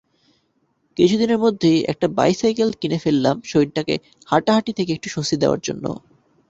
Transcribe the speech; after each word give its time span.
কিছুদিনের 0.97 1.39
মধ্যেই 1.39 1.79
একটা 1.83 2.07
বাইসাইকেল 2.17 2.69
কিনে 2.81 2.99
ফেললাম 2.99 3.35
শরীরটাকে 3.43 3.95
হাঁটাহাঁটি 4.27 4.71
থেকে 4.73 4.91
একটু 4.93 5.07
স্বস্তি 5.09 5.35
দেওয়ার 5.39 5.61
জন্য। 5.63 5.85